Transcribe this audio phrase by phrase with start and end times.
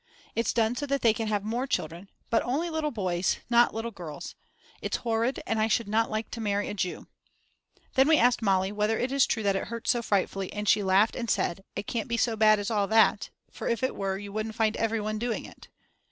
[0.33, 3.91] It's done so that they can have more children; but only little boys, not little
[3.91, 4.33] girls.
[4.81, 7.05] It's horrid, and I should not like to marry a Jew.
[7.93, 10.81] Then we asked Mali whether it is true that it hurts so frightfully and she
[10.81, 14.17] laughed and said: It can't be so bad as all that, for if it were
[14.17, 15.67] you wouldn't find everyone doing it.